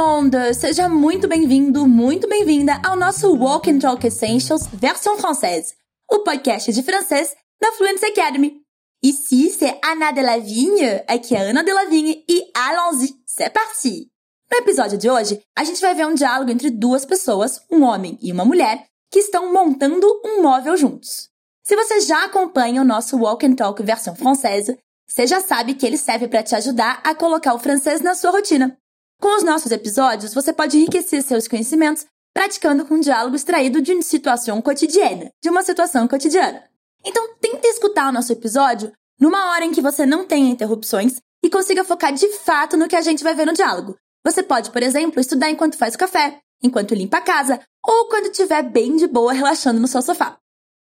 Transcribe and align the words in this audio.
monde! 0.00 0.54
Seja 0.54 0.88
muito 0.88 1.28
bem-vindo, 1.28 1.86
muito 1.86 2.26
bem-vinda 2.26 2.80
ao 2.82 2.96
nosso 2.96 3.36
Walk 3.36 3.70
and 3.70 3.80
Talk 3.80 4.06
Essentials 4.06 4.66
versão 4.72 5.18
française, 5.18 5.74
o 6.10 6.20
podcast 6.20 6.72
de 6.72 6.82
francês 6.82 7.36
da 7.60 7.70
Fluency 7.72 8.06
Academy. 8.06 8.62
Ici, 9.04 9.50
c'est 9.50 9.78
Anna 9.84 10.10
Delavigne, 10.10 11.02
aqui 11.06 11.36
é 11.36 11.50
Ana 11.50 11.62
Delavigne 11.62 12.24
e 12.26 12.50
allons-y, 12.54 13.14
c'est 13.26 13.52
parti! 13.52 14.08
No 14.50 14.58
episódio 14.58 14.96
de 14.96 15.10
hoje, 15.10 15.42
a 15.54 15.64
gente 15.64 15.82
vai 15.82 15.94
ver 15.94 16.06
um 16.06 16.14
diálogo 16.14 16.50
entre 16.50 16.70
duas 16.70 17.04
pessoas, 17.04 17.60
um 17.70 17.82
homem 17.82 18.18
e 18.22 18.32
uma 18.32 18.46
mulher, 18.46 18.86
que 19.12 19.18
estão 19.18 19.52
montando 19.52 20.06
um 20.24 20.42
móvel 20.42 20.78
juntos. 20.78 21.28
Se 21.62 21.76
você 21.76 22.00
já 22.00 22.24
acompanha 22.24 22.80
o 22.80 22.86
nosso 22.86 23.18
Walk 23.18 23.44
and 23.44 23.54
Talk 23.54 23.82
versão 23.82 24.16
française, 24.16 24.78
você 25.06 25.26
já 25.26 25.42
sabe 25.42 25.74
que 25.74 25.84
ele 25.84 25.98
serve 25.98 26.26
para 26.26 26.42
te 26.42 26.54
ajudar 26.54 27.02
a 27.04 27.14
colocar 27.14 27.52
o 27.52 27.58
francês 27.58 28.00
na 28.00 28.14
sua 28.14 28.30
rotina. 28.30 28.80
Com 29.20 29.36
os 29.36 29.42
nossos 29.42 29.70
episódios, 29.70 30.32
você 30.32 30.50
pode 30.50 30.78
enriquecer 30.78 31.22
seus 31.22 31.46
conhecimentos 31.46 32.06
praticando 32.32 32.86
com 32.86 32.94
um 32.94 33.00
diálogo 33.00 33.36
extraído 33.36 33.82
de 33.82 33.92
uma 33.92 34.02
situação 34.02 34.62
cotidiana, 34.62 35.30
de 35.42 35.50
uma 35.50 35.62
situação 35.62 36.08
cotidiana. 36.08 36.64
Então, 37.04 37.34
tente 37.38 37.66
escutar 37.66 38.08
o 38.08 38.12
nosso 38.12 38.32
episódio 38.32 38.90
numa 39.20 39.50
hora 39.50 39.66
em 39.66 39.72
que 39.72 39.82
você 39.82 40.06
não 40.06 40.24
tenha 40.24 40.50
interrupções 40.50 41.16
e 41.44 41.50
consiga 41.50 41.84
focar 41.84 42.14
de 42.14 42.26
fato 42.38 42.78
no 42.78 42.88
que 42.88 42.96
a 42.96 43.02
gente 43.02 43.22
vai 43.22 43.34
ver 43.34 43.44
no 43.44 43.52
diálogo. 43.52 43.94
Você 44.24 44.42
pode, 44.42 44.70
por 44.70 44.82
exemplo, 44.82 45.20
estudar 45.20 45.50
enquanto 45.50 45.76
faz 45.76 45.94
o 45.94 45.98
café, 45.98 46.40
enquanto 46.62 46.94
limpa 46.94 47.18
a 47.18 47.22
casa 47.22 47.60
ou 47.86 48.08
quando 48.08 48.30
estiver 48.30 48.62
bem 48.62 48.96
de 48.96 49.06
boa 49.06 49.34
relaxando 49.34 49.80
no 49.80 49.88
seu 49.88 50.00
sofá. 50.00 50.38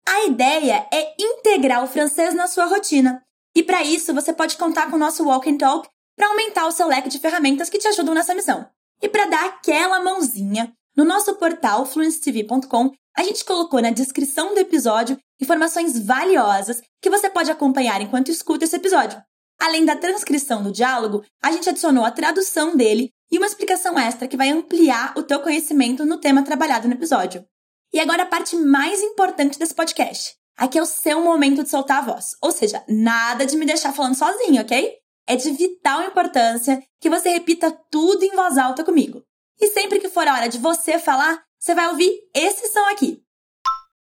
A 0.07 0.25
ideia 0.25 0.85
é 0.93 1.15
integrar 1.17 1.81
o 1.83 1.87
francês 1.87 2.33
na 2.33 2.47
sua 2.47 2.65
rotina. 2.65 3.23
E 3.55 3.63
para 3.63 3.81
isso, 3.83 4.13
você 4.13 4.33
pode 4.33 4.57
contar 4.57 4.89
com 4.89 4.97
o 4.97 4.99
nosso 4.99 5.23
Walk 5.23 5.49
and 5.49 5.57
Talk 5.57 5.87
para 6.15 6.27
aumentar 6.27 6.67
o 6.67 6.71
seu 6.71 6.87
leque 6.87 7.09
de 7.09 7.19
ferramentas 7.19 7.69
que 7.69 7.77
te 7.77 7.87
ajudam 7.87 8.13
nessa 8.13 8.35
missão. 8.35 8.67
E 9.01 9.09
para 9.09 9.25
dar 9.25 9.45
aquela 9.45 9.99
mãozinha, 9.99 10.73
no 10.95 11.03
nosso 11.03 11.35
portal 11.35 11.85
fluencetv.com, 11.85 12.91
a 13.17 13.23
gente 13.23 13.45
colocou 13.45 13.81
na 13.81 13.91
descrição 13.91 14.53
do 14.53 14.59
episódio 14.59 15.17
informações 15.41 15.99
valiosas 15.99 16.81
que 17.01 17.09
você 17.09 17.29
pode 17.29 17.51
acompanhar 17.51 18.01
enquanto 18.01 18.31
escuta 18.31 18.65
esse 18.65 18.75
episódio. 18.75 19.21
Além 19.59 19.85
da 19.85 19.95
transcrição 19.95 20.63
do 20.63 20.71
diálogo, 20.71 21.23
a 21.41 21.51
gente 21.51 21.69
adicionou 21.69 22.03
a 22.03 22.11
tradução 22.11 22.75
dele 22.75 23.09
e 23.31 23.37
uma 23.37 23.47
explicação 23.47 23.97
extra 23.97 24.27
que 24.27 24.37
vai 24.37 24.49
ampliar 24.49 25.13
o 25.17 25.23
teu 25.23 25.39
conhecimento 25.39 26.05
no 26.05 26.17
tema 26.17 26.43
trabalhado 26.43 26.87
no 26.87 26.93
episódio. 26.93 27.45
E 27.93 27.99
agora 27.99 28.23
a 28.23 28.27
parte 28.27 28.55
mais 28.55 29.01
importante 29.01 29.57
desse 29.57 29.73
podcast. 29.73 30.35
Aqui 30.57 30.77
é 30.77 30.81
o 30.81 30.85
seu 30.85 31.21
momento 31.21 31.63
de 31.63 31.69
soltar 31.69 31.99
a 31.99 32.05
voz. 32.05 32.35
Ou 32.41 32.51
seja, 32.51 32.83
nada 32.87 33.45
de 33.45 33.57
me 33.57 33.65
deixar 33.65 33.93
falando 33.93 34.15
sozinho, 34.15 34.61
ok? 34.61 34.93
É 35.27 35.35
de 35.35 35.51
vital 35.51 36.03
importância 36.03 36.81
que 36.99 37.09
você 37.09 37.29
repita 37.29 37.71
tudo 37.89 38.23
em 38.23 38.35
voz 38.35 38.57
alta 38.57 38.83
comigo. 38.83 39.23
E 39.59 39.67
sempre 39.69 39.99
que 39.99 40.09
for 40.09 40.27
a 40.27 40.33
hora 40.33 40.47
de 40.47 40.59
você 40.59 40.99
falar, 40.99 41.43
você 41.57 41.73
vai 41.73 41.87
ouvir 41.87 42.11
esse 42.33 42.67
som 42.67 42.85
aqui. 42.89 43.23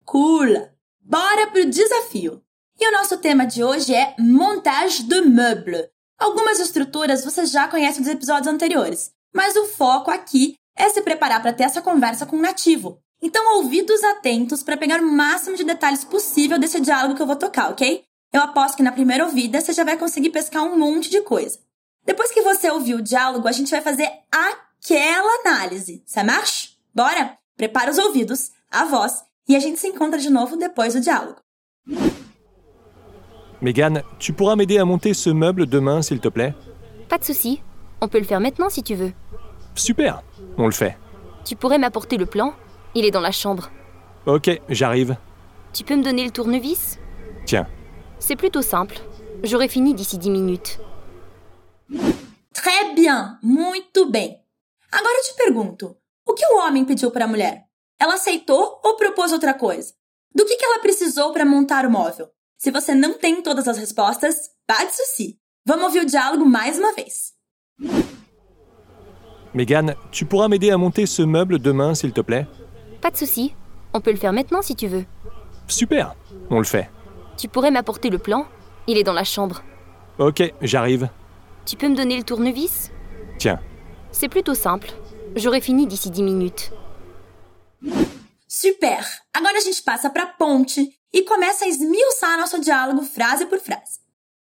Cool! 0.06 0.70
Bora 1.00 1.48
pro 1.48 1.70
desafio! 1.70 2.44
E 2.80 2.88
o 2.88 2.92
nosso 2.92 3.18
tema 3.18 3.46
de 3.46 3.64
hoje 3.64 3.96
é 3.96 4.16
montage 4.20 5.04
de 5.04 5.22
meuble. 5.22 5.90
Algumas 6.20 6.60
estruturas 6.60 7.24
você 7.24 7.46
já 7.46 7.68
conhece 7.68 8.02
dos 8.02 8.10
episódios 8.10 8.48
anteriores, 8.48 9.12
mas 9.34 9.56
o 9.56 9.66
foco 9.66 10.12
aqui 10.12 10.56
é 10.76 10.90
se 10.90 11.02
preparar 11.02 11.42
para 11.42 11.54
ter 11.54 11.64
essa 11.64 11.82
conversa 11.82 12.26
com 12.26 12.36
um 12.36 12.42
nativo. 12.42 13.00
Então, 13.22 13.58
ouvidos 13.58 14.04
atentos 14.04 14.62
para 14.62 14.78
pegar 14.78 15.02
o 15.02 15.12
máximo 15.12 15.56
de 15.56 15.64
detalhes 15.64 16.04
possível 16.04 16.60
desse 16.60 16.80
diálogo 16.80 17.16
que 17.16 17.22
eu 17.22 17.28
vou 17.28 17.36
tocar, 17.36 17.72
ok? 17.72 18.04
Eu 18.34 18.42
aposto 18.42 18.78
que 18.78 18.84
na 18.84 18.92
primeira 18.92 19.26
ouvida 19.26 19.62
você 19.62 19.74
já 19.74 19.84
vai 19.84 19.98
conseguir 19.98 20.30
pescar 20.30 20.64
um 20.64 20.78
monte 20.78 21.10
de 21.10 21.22
coisa. 21.22 21.60
Depois 22.06 22.32
que 22.32 22.42
você 22.42 22.70
ouviu 22.70 22.98
o 22.98 23.02
diálogo, 23.02 23.48
a 23.48 23.52
gente 23.52 23.72
vai 23.72 23.82
fazer 23.82 24.10
aquela 24.32 25.42
análise. 25.46 26.04
Ça 26.06 26.24
marche? 26.24 26.78
Bora? 26.94 27.38
Prepara 27.56 27.92
os 27.92 27.98
ouvidos, 27.98 28.52
a 28.72 28.86
voz 28.86 29.24
e 29.48 29.56
a 29.56 29.60
gente 29.60 29.80
se 29.80 29.88
encontra 29.88 30.20
de 30.20 30.30
novo 30.30 30.58
depois 30.58 30.94
do 30.94 31.02
diálogo. 31.02 31.40
Megan, 33.62 34.04
tu 34.20 34.34
pourras 34.34 34.56
m'aider 34.56 34.78
à 34.78 34.86
monter 34.86 35.14
ce 35.14 35.30
meuble 35.32 35.66
demain, 35.66 36.02
s'il 36.02 36.20
te 36.20 36.28
plaît 36.28 36.54
Pas 37.10 37.18
de 37.18 37.24
souci. 37.24 37.62
On 38.02 38.08
peut 38.08 38.20
le 38.20 38.26
faire 38.26 38.40
maintenant 38.40 38.70
si 38.70 38.84
tu 38.84 38.94
veux. 38.94 39.14
Super, 39.74 40.22
on 40.58 40.66
le 40.66 40.72
fait. 40.74 40.96
Tu 41.44 41.56
pourrais 41.56 41.80
m'apporter 41.80 42.18
le 42.18 42.26
plan 42.26 42.54
Il 42.94 43.06
est 43.06 43.12
dans 43.12 43.22
la 43.22 43.32
chambre. 43.32 43.72
Ok, 44.26 44.50
j'arrive. 44.70 45.16
Tu 45.74 45.84
peux 45.84 45.96
me 45.96 46.04
donner 46.04 46.24
le 46.26 46.32
tournevis 46.32 47.00
Tiens, 47.46 47.68
C'est 48.20 48.36
plutôt 48.36 48.62
simple. 48.62 48.96
J'aurai 49.44 49.68
fini 49.68 49.94
d'ici 49.94 50.18
10 50.18 50.30
minutes. 50.30 50.80
Très 52.54 52.94
bien, 52.96 53.40
muito 53.42 54.10
bem. 54.10 54.38
Agora 54.92 55.14
eu 55.18 55.24
te 55.24 55.38
pergunto, 55.38 55.96
o 56.26 56.34
que 56.34 56.46
o 56.46 56.58
homem 56.60 56.86
pediu 56.86 57.12
para 57.12 57.26
a 57.26 57.28
mulher? 57.28 57.66
Ela 58.00 58.16
aceitou 58.16 58.80
ou 58.84 58.96
propôs 58.96 59.32
outra 59.32 59.54
coisa? 59.54 59.94
Do 60.34 60.46
que, 60.46 60.56
que 60.56 60.66
ela 60.66 60.80
precisou 60.80 61.32
para 61.32 61.46
montar 61.46 61.86
o 61.86 61.92
móvel? 61.92 62.30
Se 62.58 62.72
você 62.72 62.96
não 62.96 63.14
tem 63.14 63.42
todas 63.42 63.68
as 63.68 63.78
respostas, 63.78 64.50
pas 64.66 64.86
de 64.86 64.96
souci. 64.96 65.40
Vamos 65.66 65.86
ouvir 65.86 66.02
o 66.02 66.06
diálogo 66.06 66.46
mais 66.46 66.78
uma 66.78 66.94
vez. 66.94 67.34
Megan, 69.54 69.96
tu 70.12 70.26
pourras 70.26 70.48
m'aider 70.48 70.72
à 70.72 70.78
monter 70.78 71.06
ce 71.06 71.22
meuble 71.24 71.60
demain, 71.60 71.96
s'il 71.96 72.12
te 72.12 72.22
plaît 72.22 72.48
Pas 73.02 73.12
de 73.12 73.18
souci. 73.18 73.56
On 73.94 74.02
peut 74.02 74.12
le 74.12 74.18
faire 74.18 74.34
maintenant 74.34 74.62
si 74.62 74.76
tu 74.76 74.88
veux. 74.88 75.06
Super, 75.68 76.16
on 76.50 76.58
le 76.60 76.64
fait. 76.66 76.90
Tu 77.38 77.48
pourrais 77.48 77.72
m'apporter 77.72 78.10
le 78.10 78.18
plan 78.18 78.46
Il 78.88 78.98
est 78.98 79.04
dans 79.04 79.14
la 79.14 79.24
chambre. 79.24 79.64
Ok, 80.18 80.42
j'arrive. 80.62 81.10
Tu 81.66 81.76
peux 81.76 81.88
me 81.88 81.96
donner 81.96 82.18
le 82.18 82.24
tournevis 82.24 82.92
Tiens, 83.38 83.60
C'est 84.12 84.30
plutôt 84.30 84.56
simple. 84.56 84.90
J'aurai 85.36 85.62
fini 85.62 85.86
d'ici 85.86 86.10
10 86.10 86.24
minutes. 86.24 86.72
Super! 88.48 89.06
Agora 89.34 89.58
a 89.58 89.62
gente 89.62 89.84
passa 89.84 90.10
para 90.10 90.24
a 90.24 90.28
ponte 90.28 90.90
e 91.14 91.22
começa 91.24 91.66
a 91.66 91.68
esmiuçar 91.68 92.40
nosso 92.40 92.60
diálogo 92.60 93.04
frase 93.04 93.46
por 93.46 93.60
frase. 93.60 94.00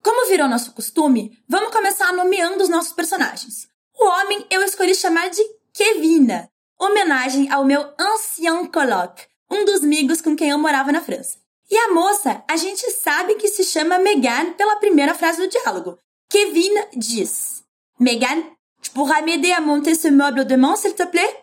Como 0.03 0.29
virou 0.29 0.49
nosso 0.49 0.73
costume, 0.73 1.37
vamos 1.49 1.73
começar 1.73 2.13
nomeando 2.13 2.63
os 2.63 2.69
nossos 2.69 2.93
personagens. 2.93 3.67
O 3.99 4.05
homem 4.07 4.47
eu 4.51 4.63
escolhi 4.63 4.95
chamar 4.95 5.29
de 5.31 5.43
Kevina, 5.75 6.49
homenagem 6.79 7.51
ao 7.51 7.65
meu 7.65 7.85
ancien 7.99 8.67
coloc, 8.67 9.23
um 9.51 9.65
dos 9.65 9.83
amigos 9.83 10.21
com 10.21 10.37
quem 10.37 10.51
eu 10.51 10.59
morava 10.59 10.93
na 10.93 11.01
França. 11.01 11.39
E 11.69 11.77
a 11.77 11.93
moça, 11.93 12.44
a 12.49 12.56
gente 12.56 12.88
sabe 12.93 13.34
que 13.34 13.49
se 13.49 13.65
chama 13.65 13.99
Megan 13.99 14.53
pela 14.53 14.77
primeira 14.77 15.15
frase 15.15 15.38
do 15.38 15.49
diálogo. 15.49 15.99
Kevin 16.31 16.75
diz: 16.97 17.65
Megan, 17.99 18.43
tu 18.82 18.91
pourras 18.93 19.25
m'aider 19.25 19.53
à 19.53 19.60
monter 19.60 19.94
ce 19.94 20.10
meuble 20.10 20.44
demain, 20.44 20.76
s'il 20.76 20.94
te 20.94 21.06
plaît? 21.06 21.43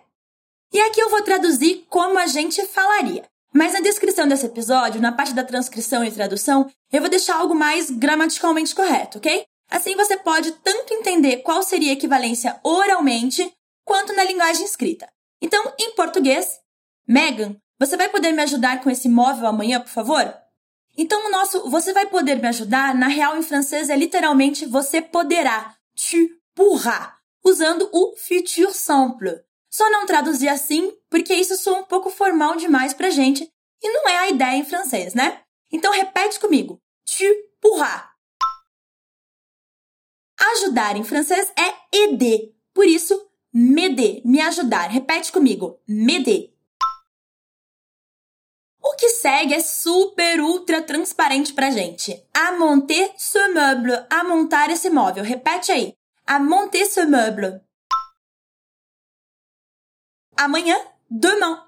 E 0.72 0.80
aqui 0.80 1.02
eu 1.02 1.10
vou 1.10 1.22
traduzir 1.22 1.86
como 1.90 2.18
a 2.18 2.26
gente 2.26 2.66
falaria. 2.68 3.24
Mas 3.54 3.74
na 3.74 3.82
descrição 3.82 4.28
desse 4.28 4.48
episódio, 4.48 5.00
na 5.00 5.12
parte 5.12 5.34
da 5.34 5.44
transcrição 5.44 6.04
e 6.04 6.12
tradução, 6.12 6.68
eu 6.92 7.02
vou 7.02 7.10
deixar 7.10 7.36
algo 7.36 7.54
mais 7.54 7.92
gramaticalmente 7.92 8.74
correto, 8.74 9.20
ok? 9.20 9.46
Assim 9.70 9.96
você 9.96 10.18
pode 10.18 10.52
tanto 10.64 10.94
entender 10.94 11.38
qual 11.38 11.62
seria 11.62 11.92
a 11.92 11.94
equivalência 11.94 12.60
oralmente, 12.64 13.54
quanto 13.86 14.14
na 14.14 14.24
linguagem 14.24 14.66
escrita. 14.66 15.08
Então, 15.42 15.72
em 15.80 15.94
português, 15.96 16.60
Megan, 17.08 17.56
você 17.86 17.98
vai 17.98 18.08
poder 18.08 18.32
me 18.32 18.42
ajudar 18.42 18.82
com 18.82 18.90
esse 18.90 19.10
móvel 19.10 19.46
amanhã, 19.46 19.82
por 19.82 19.90
favor? 19.90 20.34
Então, 20.98 21.28
o 21.28 21.32
nosso 21.32 21.70
você 21.70 21.92
vai 21.92 22.06
poder 22.06 22.40
me 22.40 22.48
ajudar, 22.48 22.96
na 22.96 23.08
real 23.08 23.38
em 23.38 23.44
francês 23.44 23.90
é 23.90 23.96
literalmente 23.96 24.66
você 24.66 25.02
poderá, 25.02 25.76
tu 25.94 26.30
pourras, 26.56 27.10
usando 27.44 27.90
o 27.92 28.16
futur 28.16 28.72
simple. 28.72 29.44
Só 29.70 29.90
não 29.90 30.06
traduzir 30.06 30.48
assim, 30.48 30.94
porque 31.10 31.34
isso 31.34 31.58
soa 31.58 31.80
um 31.80 31.84
pouco 31.84 32.10
formal 32.10 32.56
demais 32.56 32.94
pra 32.94 33.10
gente 33.10 33.52
e 33.82 33.92
não 33.92 34.08
é 34.08 34.18
a 34.20 34.30
ideia 34.30 34.56
em 34.56 34.64
francês, 34.64 35.14
né? 35.14 35.42
Então 35.72 35.92
repete 35.92 36.40
comigo. 36.40 36.80
Tu 37.06 37.26
pourras. 37.60 38.04
Ajudar 40.54 40.96
em 40.96 41.04
francês 41.04 41.52
é 41.58 41.98
aider. 41.98 42.54
Por 42.74 42.86
isso, 42.86 43.20
m'aider, 43.52 44.22
me 44.24 44.40
ajudar. 44.40 44.90
Repete 44.90 45.32
comigo. 45.32 45.80
M'aider. 45.88 46.53
O 48.84 48.96
que 48.98 49.10
segue 49.10 49.54
é 49.54 49.62
super 49.62 50.42
ultra 50.42 50.82
transparente 50.82 51.54
pra 51.54 51.72
gente. 51.72 52.22
A 52.34 52.52
monter 52.52 53.14
ce 53.18 53.48
meuble. 53.48 54.06
A 54.10 54.26
montar 54.26 54.70
esse 54.70 54.90
móvel. 54.90 55.24
Repete 55.24 55.72
aí. 55.72 55.98
A 56.28 56.38
monter 56.38 56.86
ce 56.86 57.06
meuble. 57.06 57.62
Amanhã, 60.36 60.76
demain. 61.10 61.64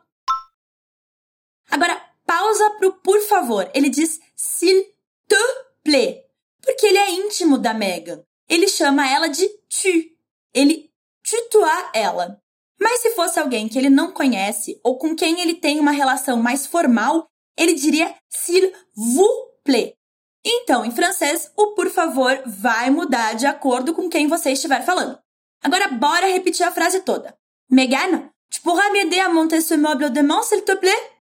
Agora, 1.72 1.96
pausa 2.26 2.70
pro 2.72 2.94
por 3.02 3.22
favor. 3.22 3.72
Ele 3.74 3.90
diz 3.90 4.20
s'il 4.36 4.84
te 5.28 5.38
plaît. 5.84 6.26
Porque 6.62 6.86
ele 6.86 6.98
é 6.98 7.12
íntimo 7.12 7.58
da 7.58 7.74
Megan. 7.74 8.26
Ele 8.50 8.68
chama 8.68 9.10
ela 9.10 9.30
de 9.30 9.48
tu. 9.48 10.16
Ele 10.54 10.92
tutoa 11.24 11.92
ela. 11.94 12.44
Mas 12.86 13.02
se 13.02 13.16
fosse 13.16 13.40
alguém 13.40 13.68
que 13.68 13.80
ele 13.80 13.90
não 13.90 14.12
conhece 14.12 14.80
ou 14.84 15.00
com 15.00 15.16
quem 15.16 15.42
ele 15.42 15.56
tem 15.56 15.80
uma 15.80 15.90
relação 15.90 16.38
mais 16.38 16.68
formal, 16.68 17.28
ele 17.58 17.74
diria 17.74 18.16
s'il 18.30 18.72
vous 18.96 19.50
plaît. 19.64 19.98
Então, 20.46 20.86
em 20.86 20.92
francês, 20.92 21.52
o 21.58 21.74
por 21.74 21.90
favor 21.90 22.44
vai 22.46 22.92
mudar 22.92 23.34
de 23.34 23.48
acordo 23.48 23.92
com 23.92 24.08
quem 24.08 24.28
você 24.28 24.52
estiver 24.52 24.86
falando. 24.86 25.20
Agora 25.64 25.88
bora 25.88 26.28
repetir 26.28 26.64
a 26.64 26.72
frase 26.72 27.00
toda. 27.00 27.36
Megan, 27.68 28.30
tu 28.52 28.62
pourras 28.62 28.92
m'aider 28.92 29.20
à 29.20 29.30
monter 29.30 29.62
ce 29.62 29.76
meuble 29.76 30.12
demain, 30.12 30.44
s'il 30.44 30.62
te 30.62 30.76
plaît? 30.76 31.12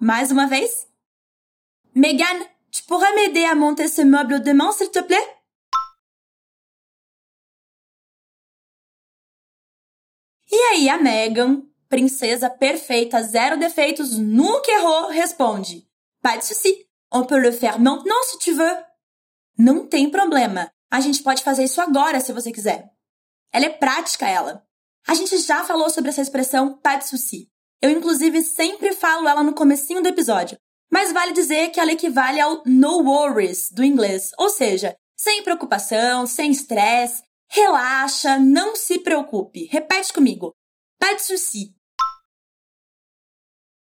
Mais 0.00 0.32
uma 0.32 0.46
vez. 0.46 0.88
Megan, 1.94 2.46
tu 2.70 2.82
pourras 2.84 3.14
m'aider 3.14 3.44
à 3.44 3.54
monter 3.54 3.88
ce 3.88 4.00
meuble 4.00 4.40
demain, 4.40 4.72
s'il 4.72 4.90
te 4.90 5.02
plaît? 5.02 5.39
E 10.50 10.56
aí 10.56 10.88
a 10.88 10.98
Megan, 10.98 11.62
princesa 11.88 12.50
perfeita, 12.50 13.22
zero 13.22 13.58
defeitos, 13.58 14.18
nunca 14.18 14.70
errou, 14.72 15.08
responde: 15.08 15.86
Pas 16.22 16.38
de 16.38 16.44
souci, 16.46 16.86
on 17.12 17.24
peut 17.24 17.40
le 17.40 17.52
faire 17.52 17.78
maintenant 17.78 18.22
si 18.24 18.38
tu 18.38 18.54
veux. 18.54 18.84
Não 19.58 19.86
tem 19.86 20.10
problema. 20.10 20.70
A 20.90 21.00
gente 21.00 21.22
pode 21.22 21.42
fazer 21.42 21.64
isso 21.64 21.80
agora 21.80 22.20
se 22.20 22.32
você 22.32 22.50
quiser. 22.50 22.90
Ela 23.52 23.66
é 23.66 23.70
prática, 23.70 24.28
ela. 24.28 24.64
A 25.06 25.14
gente 25.14 25.36
já 25.38 25.64
falou 25.64 25.88
sobre 25.90 26.10
essa 26.10 26.20
expressão 26.20 26.78
pas 26.78 26.98
de 26.98 27.08
souci. 27.08 27.48
Eu, 27.80 27.90
inclusive, 27.90 28.42
sempre 28.42 28.92
falo 28.92 29.28
ela 29.28 29.42
no 29.42 29.54
comecinho 29.54 30.02
do 30.02 30.08
episódio. 30.08 30.58
Mas 30.90 31.12
vale 31.12 31.32
dizer 31.32 31.70
que 31.70 31.78
ela 31.78 31.92
equivale 31.92 32.40
ao 32.40 32.62
no 32.66 33.02
worries 33.02 33.70
do 33.70 33.84
inglês, 33.84 34.32
ou 34.36 34.50
seja, 34.50 34.96
sem 35.16 35.42
preocupação, 35.42 36.26
sem 36.26 36.50
estresse, 36.50 37.22
relaxa, 37.50 38.38
não 38.38 38.76
se 38.76 39.00
preocupe. 39.00 39.66
Repete 39.66 40.12
comigo. 40.12 40.54
Pas 40.98 41.16
de 41.16 41.22
souci. 41.22 41.74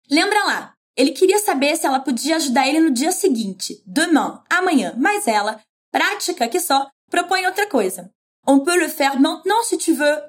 Lembra 0.09 0.43
lá, 0.43 0.73
ele 0.97 1.11
queria 1.11 1.39
saber 1.39 1.75
se 1.77 1.85
ela 1.85 1.99
podia 1.99 2.37
ajudar 2.37 2.67
ele 2.67 2.79
no 2.79 2.91
dia 2.91 3.11
seguinte, 3.11 3.81
demain, 3.85 4.39
amanhã, 4.49 4.95
mas 4.97 5.27
ela, 5.27 5.61
prática 5.91 6.47
que 6.47 6.59
só, 6.59 6.89
propõe 7.09 7.45
outra 7.45 7.67
coisa. 7.67 8.11
On 8.47 8.63
peut 8.63 8.79
le 8.79 8.89
faire 8.89 9.19
maintenant 9.19 9.63
si 9.63 9.77
tu 9.77 9.93
veux. 9.93 10.23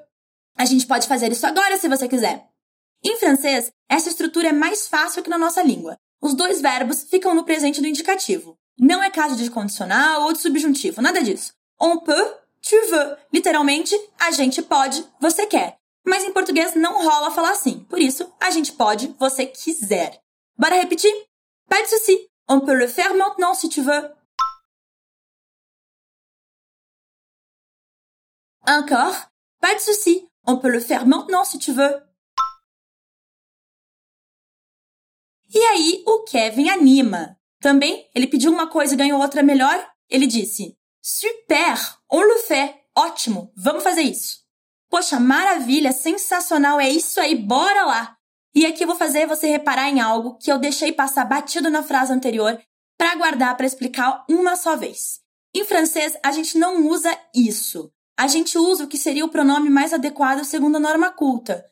A 0.55 0.65
gente 0.65 0.85
pode 0.85 1.07
fazer 1.07 1.31
isso 1.31 1.47
agora 1.47 1.77
se 1.77 1.87
você 1.87 2.07
quiser. 2.07 2.47
Em 3.03 3.17
francês, 3.17 3.71
essa 3.89 4.09
estrutura 4.09 4.49
é 4.49 4.53
mais 4.53 4.87
fácil 4.87 5.23
que 5.23 5.29
na 5.29 5.37
nossa 5.37 5.63
língua. 5.63 5.97
Os 6.21 6.35
dois 6.35 6.61
verbos 6.61 7.03
ficam 7.09 7.33
no 7.33 7.43
presente 7.43 7.81
do 7.81 7.87
indicativo. 7.87 8.55
Não 8.77 9.01
é 9.01 9.09
caso 9.09 9.35
de 9.35 9.49
condicional 9.49 10.23
ou 10.23 10.33
de 10.33 10.39
subjuntivo, 10.39 11.01
nada 11.01 11.23
disso. 11.23 11.53
On 11.81 11.97
peut, 11.97 12.37
tu 12.61 12.79
veux. 12.89 13.17
Literalmente, 13.33 13.95
a 14.19 14.31
gente 14.31 14.61
pode, 14.61 15.03
você 15.19 15.45
quer. 15.45 15.77
Mas 16.05 16.23
em 16.23 16.33
português 16.33 16.75
não 16.75 17.03
rola 17.03 17.31
falar 17.31 17.51
assim. 17.51 17.83
Por 17.85 17.99
isso, 17.99 18.31
a 18.39 18.49
gente 18.49 18.71
pode, 18.73 19.07
você 19.19 19.45
quiser. 19.45 20.21
Bora 20.57 20.75
repetir? 20.75 21.13
Pas 21.67 21.81
de 21.81 21.89
souci. 21.89 22.29
On 22.49 22.59
peut 22.59 22.77
le 22.77 22.87
faire 22.87 23.13
maintenant 23.15 23.53
si 23.53 23.69
tu 23.69 23.81
veux. 23.81 24.13
Encore. 28.67 29.15
Pas 29.59 29.73
de 29.75 29.79
souci. 29.79 30.27
On 30.45 30.57
peut 30.57 30.69
le 30.69 30.79
faire 30.79 31.05
maintenant 31.05 31.45
si 31.45 31.57
tu 31.59 31.71
veux. 31.71 32.03
E 35.53 35.59
aí 35.59 36.03
o 36.05 36.23
Kevin 36.23 36.69
anima. 36.69 37.37
Também 37.59 38.09
ele 38.15 38.27
pediu 38.27 38.51
uma 38.51 38.69
coisa 38.69 38.93
e 38.93 38.97
ganhou 38.97 39.21
outra 39.21 39.43
melhor. 39.43 39.77
Ele 40.09 40.27
disse: 40.27 40.77
Super, 41.01 41.77
on 42.11 42.21
le 42.21 42.37
fait. 42.47 42.75
Ótimo, 42.95 43.51
vamos 43.55 43.83
fazer 43.83 44.03
isso. 44.03 44.41
Poxa, 44.89 45.19
maravilha, 45.19 45.91
sensacional, 45.91 46.79
é 46.79 46.89
isso 46.89 47.19
aí, 47.19 47.35
bora 47.35 47.85
lá! 47.85 48.17
E 48.53 48.65
aqui 48.65 48.83
eu 48.83 48.87
vou 48.87 48.97
fazer 48.97 49.25
você 49.25 49.47
reparar 49.47 49.89
em 49.89 50.01
algo 50.01 50.37
que 50.37 50.51
eu 50.51 50.59
deixei 50.59 50.91
passar 50.91 51.25
batido 51.25 51.69
na 51.69 51.81
frase 51.81 52.11
anterior 52.11 52.61
para 52.97 53.15
guardar 53.15 53.55
para 53.55 53.65
explicar 53.65 54.25
uma 54.29 54.55
só 54.55 54.75
vez. 54.75 55.21
Em 55.55 55.65
francês, 55.65 56.17
a 56.21 56.31
gente 56.31 56.57
não 56.57 56.85
usa 56.85 57.17
isso. 57.33 57.91
A 58.17 58.27
gente 58.27 58.57
usa 58.57 58.83
o 58.83 58.87
que 58.87 58.97
seria 58.97 59.25
o 59.25 59.29
pronome 59.29 59.69
mais 59.69 59.93
adequado 59.93 60.43
segundo 60.43 60.75
a 60.75 60.79
norma 60.79 61.09
culta. 61.09 61.65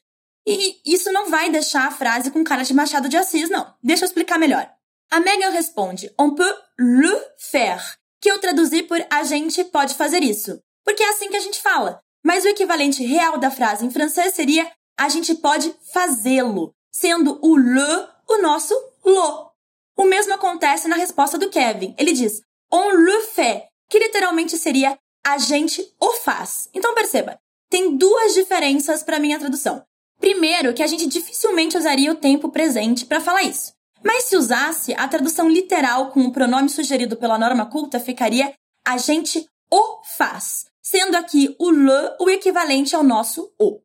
E 0.47 0.81
isso 0.85 1.11
não 1.11 1.29
vai 1.29 1.49
deixar 1.51 1.85
a 1.85 1.91
frase 1.91 2.31
com 2.31 2.43
cara 2.43 2.63
de 2.63 2.73
Machado 2.73 3.09
de 3.09 3.17
Assis, 3.17 3.49
não. 3.49 3.75
Deixa 3.83 4.05
eu 4.05 4.07
explicar 4.07 4.39
melhor. 4.39 4.67
A 5.11 5.19
Megan 5.19 5.49
responde 5.51 6.11
on 6.17 6.33
peut 6.33 6.55
le 6.79 7.13
faire, 7.37 7.83
que 8.21 8.29
eu 8.29 8.39
traduzi 8.39 8.83
por 8.83 9.05
a 9.09 9.23
gente 9.23 9.63
pode 9.65 9.95
fazer 9.95 10.23
isso, 10.23 10.61
porque 10.83 11.03
é 11.03 11.09
assim 11.09 11.29
que 11.29 11.37
a 11.37 11.41
gente 11.41 11.61
fala. 11.61 11.99
Mas 12.23 12.43
o 12.43 12.49
equivalente 12.49 13.03
real 13.03 13.37
da 13.37 13.49
frase 13.49 13.85
em 13.85 13.91
francês 13.91 14.33
seria 14.33 14.69
a 14.97 15.07
gente 15.07 15.35
pode 15.35 15.73
fazê-lo, 15.93 16.73
sendo 16.91 17.39
o 17.41 17.55
le 17.55 18.07
o 18.27 18.41
nosso 18.41 18.73
lo. 19.05 19.49
O 19.97 20.03
mesmo 20.05 20.33
acontece 20.33 20.87
na 20.87 20.95
resposta 20.95 21.37
do 21.37 21.49
Kevin. 21.49 21.95
Ele 21.97 22.11
diz 22.11 22.41
on 22.71 22.89
le 22.89 23.21
fait, 23.21 23.67
que 23.89 23.99
literalmente 23.99 24.57
seria 24.57 24.97
a 25.25 25.37
gente 25.37 25.85
o 25.99 26.13
faz. 26.13 26.69
Então 26.73 26.93
perceba, 26.93 27.39
tem 27.69 27.97
duas 27.97 28.33
diferenças 28.33 29.03
para 29.03 29.19
minha 29.19 29.39
tradução. 29.39 29.83
Primeiro, 30.19 30.73
que 30.73 30.83
a 30.83 30.87
gente 30.87 31.07
dificilmente 31.07 31.77
usaria 31.77 32.11
o 32.11 32.15
tempo 32.15 32.49
presente 32.49 33.05
para 33.05 33.21
falar 33.21 33.43
isso. 33.43 33.73
Mas 34.03 34.25
se 34.25 34.37
usasse, 34.37 34.93
a 34.93 35.07
tradução 35.07 35.49
literal 35.49 36.11
com 36.11 36.21
o 36.21 36.31
pronome 36.31 36.69
sugerido 36.69 37.17
pela 37.17 37.37
norma 37.37 37.65
culta 37.65 37.99
ficaria 37.99 38.53
a 38.85 38.97
gente 38.97 39.47
o 39.71 40.01
faz, 40.17 40.65
sendo 40.81 41.15
aqui 41.15 41.55
o 41.59 41.69
le 41.69 42.15
o 42.19 42.29
equivalente 42.29 42.95
ao 42.95 43.03
nosso 43.03 43.53
o. 43.59 43.81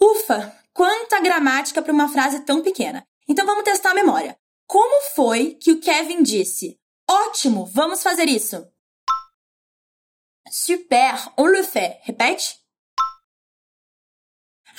Ufa, 0.00 0.56
quanta 0.72 1.20
gramática 1.20 1.82
para 1.82 1.92
uma 1.92 2.08
frase 2.08 2.40
tão 2.40 2.62
pequena. 2.62 3.04
Então 3.28 3.44
vamos 3.44 3.64
testar 3.64 3.90
a 3.90 3.94
memória. 3.94 4.36
Como 4.66 5.02
foi 5.14 5.54
que 5.54 5.72
o 5.72 5.80
Kevin 5.80 6.22
disse: 6.22 6.78
Ótimo, 7.08 7.66
vamos 7.66 8.02
fazer 8.02 8.28
isso? 8.28 8.66
Super, 10.50 11.14
on 11.36 11.46
le 11.46 11.62
fait. 11.62 11.98
Repete. 12.02 12.58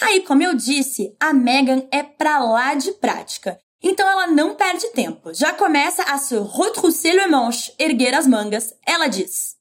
Aí, 0.01 0.21
como 0.23 0.41
eu 0.41 0.55
disse, 0.55 1.15
a 1.19 1.31
Megan 1.31 1.87
é 1.91 2.01
pra 2.01 2.39
lá 2.39 2.73
de 2.73 2.91
prática. 2.93 3.61
Então 3.81 4.07
ela 4.07 4.27
não 4.27 4.55
perde 4.55 4.87
tempo. 4.89 5.33
Já 5.33 5.53
começa 5.53 6.03
a 6.03 6.17
se 6.17 6.35
retrousser 6.35 7.15
le 7.15 7.27
manche, 7.27 7.73
erguer 7.79 8.13
as 8.13 8.27
mangas. 8.27 8.73
Ela 8.85 9.07
diz: 9.07 9.57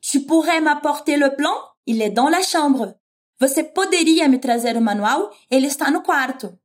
Tu 0.00 0.20
pourrais 0.20 0.60
m'apporter 0.60 1.16
le 1.16 1.34
plan? 1.34 1.56
Il 1.86 2.02
est 2.02 2.14
dans 2.14 2.30
la 2.30 2.42
chambre. 2.42 2.94
Você 3.38 3.62
poderia 3.62 4.28
me 4.28 4.38
trazer 4.38 4.76
o 4.76 4.80
manual? 4.80 5.30
Ele 5.50 5.66
está 5.66 5.90
no 5.90 6.02
quarto. 6.02 6.58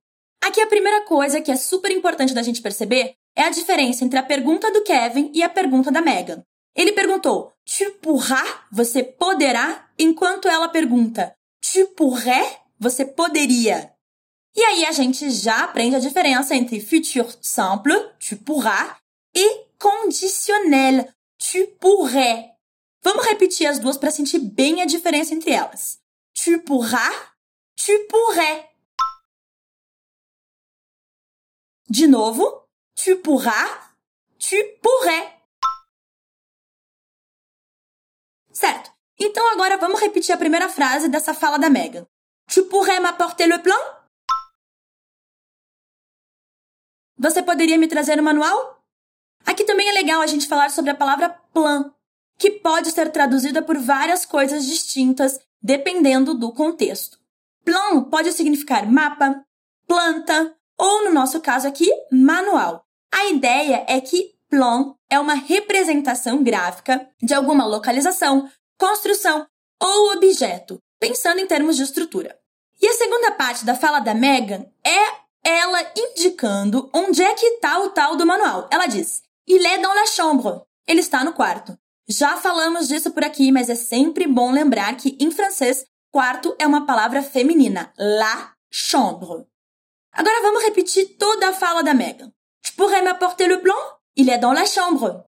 Aqui 0.44 0.62
a 0.62 0.68
primeira 0.68 1.06
coisa 1.06 1.42
que 1.42 1.52
é 1.52 1.56
super 1.56 1.92
importante 1.92 2.34
da 2.34 2.42
gente 2.42 2.62
perceber 2.62 3.16
é 3.36 3.44
a 3.44 3.50
diferença 3.50 4.04
entre 4.04 4.18
a 4.18 4.24
pergunta 4.24 4.72
do 4.72 4.84
Kevin 4.84 5.32
e 5.34 5.44
a 5.44 5.50
pergunta 5.50 5.92
da 5.92 6.02
Megan. 6.02 6.44
Ele 6.76 6.92
perguntou: 6.94 7.54
Tu 7.66 7.92
pourras? 8.02 8.48
Você 8.72 9.04
poderá? 9.04 9.90
Enquanto 9.98 10.48
ela 10.48 10.68
pergunta: 10.68 11.34
Tu 11.62 11.88
pourrais? 11.96 12.58
Você 12.80 13.06
poderia. 13.06 13.94
E 14.56 14.64
aí 14.64 14.86
a 14.86 14.92
gente 14.92 15.30
já 15.30 15.64
aprende 15.64 15.96
a 15.96 16.00
diferença 16.00 16.56
entre 16.56 16.82
futur 16.82 17.26
simple, 17.42 17.94
tu 18.20 18.38
pourras, 18.38 18.98
e 19.34 19.66
conditionnel, 19.80 21.08
tu 21.38 21.68
pourrais. 21.80 22.52
Vamos 23.04 23.26
repetir 23.26 23.68
as 23.68 23.80
duas 23.80 23.98
para 23.98 24.12
sentir 24.12 24.40
bem 24.40 24.82
a 24.82 24.86
diferença 24.86 25.34
entre 25.34 25.52
elas. 25.52 26.00
Tu 26.34 26.60
pourras, 26.60 27.16
tu 27.76 27.92
pourrais. 28.10 28.66
De 31.90 32.08
novo, 32.08 32.68
tu 32.96 33.18
pourras, 33.18 33.70
tu 34.38 34.56
pourrais. 34.82 35.34
Certo. 38.54 38.92
Então 39.20 39.48
agora 39.52 39.78
vamos 39.78 40.00
repetir 40.00 40.34
a 40.34 40.38
primeira 40.38 40.70
frase 40.70 41.10
dessa 41.10 41.34
fala 41.34 41.58
da 41.58 41.70
Megan. 41.70 42.06
Tu 42.48 42.64
pourrais 42.66 43.00
m'apporter 43.00 43.48
le 43.48 43.60
plan? 43.60 44.01
Você 47.22 47.44
poderia 47.44 47.78
me 47.78 47.88
trazer 47.88 48.20
o 48.20 48.24
manual? 48.24 48.84
Aqui 49.46 49.64
também 49.64 49.88
é 49.88 49.92
legal 49.92 50.22
a 50.22 50.26
gente 50.26 50.48
falar 50.48 50.72
sobre 50.72 50.90
a 50.90 50.96
palavra 50.96 51.30
plan, 51.54 51.94
que 52.40 52.50
pode 52.50 52.90
ser 52.90 53.12
traduzida 53.12 53.62
por 53.62 53.78
várias 53.78 54.26
coisas 54.26 54.66
distintas 54.66 55.40
dependendo 55.62 56.34
do 56.34 56.52
contexto. 56.52 57.20
Plan 57.64 58.06
pode 58.06 58.32
significar 58.32 58.92
mapa, 58.92 59.46
planta 59.88 60.56
ou, 60.76 61.06
no 61.06 61.14
nosso 61.14 61.40
caso 61.42 61.68
aqui, 61.68 61.88
manual. 62.12 62.84
A 63.14 63.28
ideia 63.28 63.86
é 63.88 64.02
que 64.02 64.34
plan 64.50 64.96
é 65.08 65.20
uma 65.20 65.36
representação 65.36 66.42
gráfica 66.42 67.08
de 67.22 67.36
alguma 67.36 67.68
localização, 67.68 68.50
construção 68.80 69.46
ou 69.80 70.14
objeto, 70.14 70.80
pensando 71.00 71.40
em 71.40 71.46
termos 71.46 71.78
de 71.78 71.84
estrutura. 71.84 72.36
E 72.82 72.88
a 72.88 72.94
segunda 72.94 73.30
parte 73.30 73.64
da 73.64 73.76
fala 73.76 74.00
da 74.00 74.16
Megan 74.16 74.66
é 74.84 75.21
ela 75.44 75.92
indicando 75.96 76.90
onde 76.94 77.22
é 77.22 77.34
que 77.34 77.46
está 77.46 77.80
o 77.80 77.90
tal 77.90 78.16
do 78.16 78.26
manual. 78.26 78.68
Ela 78.72 78.88
diz: 78.88 79.24
Il 79.48 79.66
est 79.66 79.82
dans 79.82 79.94
la 79.94 80.06
chambre. 80.06 80.66
Ele 80.88 81.02
está 81.02 81.24
no 81.24 81.34
quarto. 81.34 81.78
Já 82.08 82.38
falamos 82.38 82.88
disso 82.88 83.12
por 83.12 83.24
aqui, 83.24 83.52
mas 83.52 83.70
é 83.70 83.76
sempre 83.76 84.28
bom 84.28 84.52
lembrar 84.52 84.96
que 84.98 85.18
em 85.20 85.32
francês, 85.32 85.86
quarto 86.12 86.56
é 86.60 86.68
uma 86.68 86.86
palavra 86.86 87.22
feminina. 87.22 87.94
La 87.98 88.54
chambre. 88.70 89.46
Agora 90.14 90.42
vamos 90.42 90.64
repetir 90.64 91.18
toda 91.18 91.50
a 91.50 91.54
fala 91.54 91.82
da 91.82 91.94
Megan. 91.94 92.32
Tu 92.62 92.74
pourrais 92.74 93.02
m'apporter 93.02 93.48
le 93.48 93.62
plan? 93.62 93.78
Il 94.16 94.30
est 94.30 94.40
dans 94.40 94.54
la 94.54 94.66
chambre. 94.66 95.26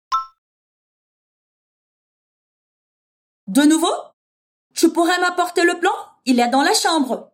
De 3.45 3.63
nouveau? 3.63 3.93
Tu 4.73 4.89
pourrais 4.89 5.19
m'apporter 5.19 5.63
le 5.63 5.79
plan? 5.79 5.93
Il 6.25 6.39
est 6.39 6.47
dans 6.47 6.61
la 6.61 6.73
chambre. 6.73 7.31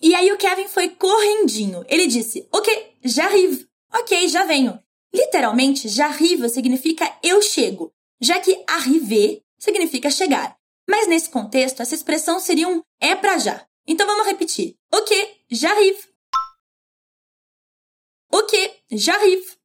E 0.00 0.14
aí 0.14 0.30
o 0.32 0.38
Kevin 0.38 0.68
foi 0.68 0.90
correndinho. 0.90 1.84
Ele 1.88 2.06
disse: 2.06 2.48
Ok, 2.52 2.96
j'arrive. 3.04 3.68
Ok, 3.92 4.28
já 4.28 4.44
venho. 4.44 4.78
Literalmente, 5.12 5.88
j'arrive 5.88 6.48
significa 6.50 7.18
eu 7.22 7.40
chego, 7.40 7.92
já 8.20 8.38
que 8.40 8.62
arriver 8.68 9.42
significa 9.58 10.10
chegar. 10.10 10.56
Mas 10.88 11.06
nesse 11.06 11.30
contexto, 11.30 11.80
essa 11.80 11.94
expressão 11.94 12.38
seria 12.38 12.68
um 12.68 12.82
é 13.00 13.14
pra 13.14 13.38
já. 13.38 13.66
Então 13.86 14.06
vamos 14.06 14.26
repetir. 14.26 14.76
Ok, 14.92 15.44
j'arrive. 15.50 15.98
Ok, 18.30 18.82
j'arrive. 18.92 19.58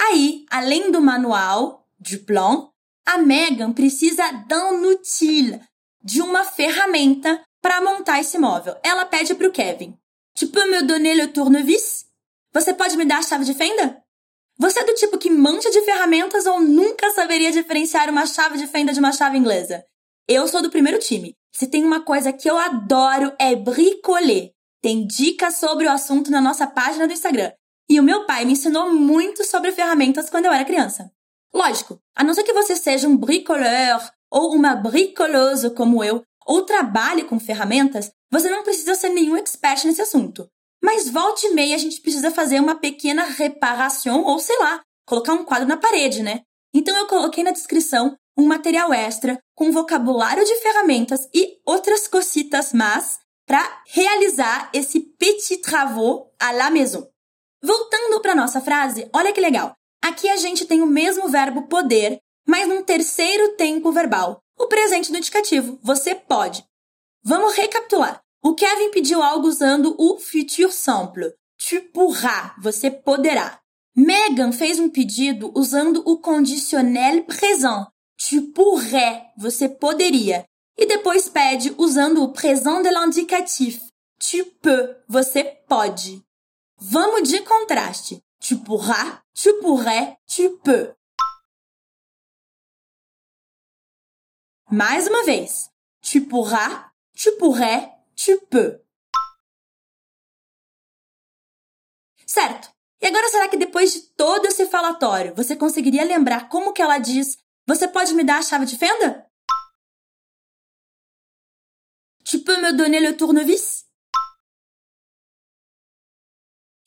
Aí, 0.00 0.46
além 0.50 0.90
do 0.90 1.00
manual, 1.00 1.86
du 1.98 2.24
plan, 2.24 2.70
a 3.04 3.18
Megan 3.18 3.72
precisa 3.72 4.30
d'un 4.48 4.84
outil, 4.84 5.60
de 6.02 6.22
uma 6.22 6.44
ferramenta 6.44 7.42
para 7.66 7.80
montar 7.80 8.20
esse 8.20 8.38
móvel. 8.38 8.76
Ela 8.80 9.04
pede 9.04 9.34
para 9.34 9.48
o 9.48 9.50
Kevin: 9.50 9.98
Tu 10.38 10.46
peux 10.46 10.70
me 10.70 10.82
donner 10.82 11.16
le 11.16 11.26
tournevis? 11.26 12.06
Você 12.54 12.72
pode 12.72 12.96
me 12.96 13.04
dar 13.04 13.18
a 13.18 13.22
chave 13.22 13.44
de 13.44 13.54
fenda? 13.54 14.00
Você 14.56 14.78
é 14.78 14.84
do 14.84 14.94
tipo 14.94 15.18
que 15.18 15.28
manja 15.28 15.68
de 15.68 15.82
ferramentas 15.82 16.46
ou 16.46 16.60
nunca 16.60 17.10
saberia 17.10 17.50
diferenciar 17.50 18.08
uma 18.08 18.24
chave 18.24 18.56
de 18.56 18.68
fenda 18.68 18.92
de 18.92 19.00
uma 19.00 19.10
chave 19.10 19.36
inglesa? 19.36 19.84
Eu 20.28 20.46
sou 20.46 20.62
do 20.62 20.70
primeiro 20.70 21.00
time. 21.00 21.34
Se 21.52 21.66
tem 21.66 21.82
uma 21.82 22.00
coisa 22.00 22.32
que 22.32 22.48
eu 22.48 22.56
adoro 22.56 23.34
é 23.36 23.56
bricoler. 23.56 24.52
Tem 24.80 25.04
dicas 25.04 25.56
sobre 25.56 25.86
o 25.86 25.90
assunto 25.90 26.30
na 26.30 26.40
nossa 26.40 26.68
página 26.68 27.08
do 27.08 27.12
Instagram. 27.12 27.50
E 27.90 27.98
o 27.98 28.02
meu 28.02 28.26
pai 28.26 28.44
me 28.44 28.52
ensinou 28.52 28.94
muito 28.94 29.44
sobre 29.44 29.72
ferramentas 29.72 30.30
quando 30.30 30.46
eu 30.46 30.52
era 30.52 30.64
criança. 30.64 31.10
Lógico, 31.52 31.98
a 32.14 32.22
não 32.22 32.32
ser 32.32 32.44
que 32.44 32.52
você 32.52 32.76
seja 32.76 33.08
um 33.08 33.16
bricoleur 33.16 34.08
ou 34.30 34.54
uma 34.54 34.76
bricoleuse 34.76 35.70
como 35.70 36.04
eu, 36.04 36.22
ou 36.46 36.62
trabalhe 36.62 37.24
com 37.24 37.40
ferramentas, 37.40 38.10
você 38.30 38.48
não 38.48 38.62
precisa 38.62 38.94
ser 38.94 39.08
nenhum 39.08 39.36
expert 39.36 39.84
nesse 39.84 40.02
assunto. 40.02 40.48
Mas 40.82 41.08
volte 41.08 41.46
e 41.46 41.54
meia 41.54 41.74
a 41.74 41.78
gente 41.78 42.00
precisa 42.00 42.30
fazer 42.30 42.60
uma 42.60 42.76
pequena 42.76 43.24
reparação 43.24 44.22
ou 44.22 44.38
sei 44.38 44.56
lá, 44.58 44.80
colocar 45.06 45.32
um 45.32 45.44
quadro 45.44 45.68
na 45.68 45.76
parede, 45.76 46.22
né? 46.22 46.42
Então 46.74 46.96
eu 46.96 47.06
coloquei 47.06 47.42
na 47.42 47.50
descrição 47.50 48.16
um 48.36 48.46
material 48.46 48.92
extra 48.92 49.38
com 49.54 49.72
vocabulário 49.72 50.44
de 50.44 50.54
ferramentas 50.56 51.28
e 51.34 51.58
outras 51.64 52.06
cositas 52.06 52.72
más 52.72 53.18
para 53.46 53.82
realizar 53.86 54.70
esse 54.74 55.00
petit 55.00 55.58
travaux 55.62 56.30
à 56.38 56.52
la 56.52 56.70
maison. 56.70 57.08
Voltando 57.62 58.20
para 58.20 58.34
nossa 58.34 58.60
frase, 58.60 59.08
olha 59.14 59.32
que 59.32 59.40
legal. 59.40 59.72
Aqui 60.04 60.28
a 60.28 60.36
gente 60.36 60.66
tem 60.66 60.82
o 60.82 60.86
mesmo 60.86 61.28
verbo 61.28 61.66
poder, 61.68 62.18
mas 62.46 62.68
num 62.68 62.82
terceiro 62.82 63.56
tempo 63.56 63.90
verbal, 63.90 64.40
o 64.58 64.66
presente 64.66 65.10
indicativo, 65.10 65.78
você 65.82 66.14
pode. 66.14 66.64
Vamos 67.22 67.54
recapitular. 67.54 68.20
O 68.42 68.54
Kevin 68.54 68.90
pediu 68.90 69.22
algo 69.22 69.48
usando 69.48 69.94
o 69.98 70.18
futur 70.18 70.72
simple. 70.72 71.34
Tu 71.58 71.80
pourras, 71.92 72.52
você 72.62 72.90
poderá. 72.90 73.60
Megan 73.94 74.52
fez 74.52 74.78
um 74.78 74.88
pedido 74.88 75.50
usando 75.54 76.02
o 76.06 76.18
conditionnel 76.18 77.24
présent. 77.24 77.86
Tu 78.16 78.42
pourrais, 78.52 79.22
você 79.36 79.68
poderia. 79.68 80.44
E 80.78 80.86
depois 80.86 81.28
pede 81.28 81.74
usando 81.78 82.22
o 82.22 82.32
présent 82.32 82.82
de 82.82 82.90
l'indicatif. 82.90 83.80
Tu 84.18 84.44
peux, 84.62 84.96
você 85.08 85.44
pode. 85.66 86.22
Vamos 86.78 87.28
de 87.28 87.40
contraste. 87.40 88.22
Tu 88.38 88.58
pourras, 88.58 89.22
tu 89.34 89.52
pourrais, 89.60 90.16
tu 90.26 90.58
peux. 90.62 90.94
Mais 94.70 95.06
uma 95.06 95.24
vez. 95.24 95.70
Tu 96.00 96.20
pourras, 96.22 96.90
tu 97.14 97.30
pourrais, 97.38 97.88
tu 98.16 98.40
peux. 98.50 98.80
Certo. 102.26 102.74
E 103.00 103.06
agora 103.06 103.28
será 103.28 103.48
que 103.48 103.56
depois 103.56 103.92
de 103.92 104.00
todo 104.16 104.46
esse 104.46 104.66
falatório, 104.66 105.34
você 105.34 105.54
conseguiria 105.54 106.04
lembrar 106.04 106.48
como 106.48 106.72
que 106.72 106.82
ela 106.82 106.98
diz: 106.98 107.38
"Você 107.66 107.86
pode 107.86 108.14
me 108.14 108.24
dar 108.24 108.38
a 108.38 108.42
chave 108.42 108.66
de 108.66 108.76
fenda?" 108.76 109.30
Tu 112.24 112.42
peux 112.42 112.60
me 112.60 112.72
donner 112.72 113.00
le 113.00 113.16
tournevis? 113.16 113.86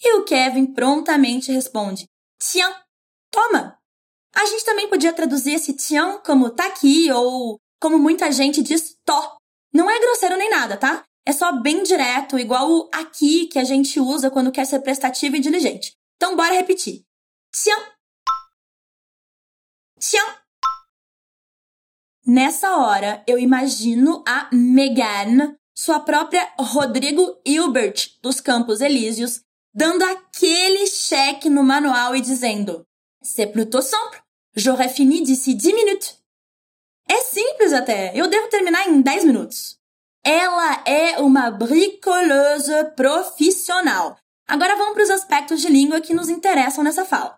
E 0.01 0.13
o 0.17 0.25
Kevin 0.25 0.73
prontamente 0.73 1.51
responde: 1.51 2.09
Tiens, 2.37 2.75
toma! 3.31 3.79
A 4.33 4.45
gente 4.45 4.65
também 4.65 4.89
podia 4.89 5.13
traduzir 5.13 5.53
esse 5.53 5.73
tiens 5.73 6.21
como 6.25 6.49
tá 6.49 6.67
aqui 6.67 7.11
ou 7.11 7.59
como 7.79 7.97
muita 7.97 8.31
gente 8.31 8.61
diz, 8.61 8.97
tó. 9.05 9.37
Não 9.73 9.89
é 9.89 9.99
grosseiro 9.99 10.37
nem 10.37 10.49
nada, 10.49 10.77
tá? 10.77 11.03
É 11.25 11.31
só 11.31 11.51
bem 11.51 11.83
direto, 11.83 12.39
igual 12.39 12.69
o 12.69 12.89
aqui 12.93 13.47
que 13.47 13.59
a 13.59 13.63
gente 13.63 13.99
usa 13.99 14.31
quando 14.31 14.51
quer 14.51 14.65
ser 14.65 14.79
prestativo 14.79 15.35
e 15.35 15.39
diligente. 15.39 15.93
Então 16.15 16.35
bora 16.35 16.53
repetir. 16.53 17.03
Tiens. 17.53 17.83
Tiens. 19.99 20.39
Nessa 22.25 22.77
hora, 22.77 23.23
eu 23.27 23.39
imagino 23.39 24.23
a 24.27 24.49
Megan, 24.51 25.55
sua 25.75 25.99
própria 25.99 26.51
Rodrigo 26.59 27.41
Hilbert 27.45 28.19
dos 28.21 28.39
Campos 28.39 28.81
Elíseos, 28.81 29.41
dando 29.73 30.03
aquele 30.03 30.85
cheque 30.87 31.49
no 31.49 31.63
manual 31.63 32.15
e 32.15 32.21
dizendo: 32.21 32.85
C'est 33.23 33.51
plutôt 33.51 33.81
simple. 33.81 34.21
J'aurais 34.55 34.93
fini 34.93 35.21
d'ici 35.21 35.53
10 35.53 35.73
minutes. 35.73 36.18
É 37.09 37.21
simples 37.21 37.73
até. 37.73 38.11
Eu 38.15 38.27
devo 38.27 38.47
terminar 38.49 38.87
em 38.87 39.01
10 39.01 39.25
minutos. 39.25 39.77
Ela 40.23 40.83
é 40.85 41.17
uma 41.19 41.49
bricoleuse 41.49 42.71
profissional. 42.95 44.15
Agora 44.47 44.75
vamos 44.75 44.93
para 44.93 45.03
os 45.03 45.09
aspectos 45.09 45.59
de 45.59 45.69
língua 45.69 46.01
que 46.01 46.13
nos 46.13 46.29
interessam 46.29 46.83
nessa 46.83 47.05
fala. 47.05 47.37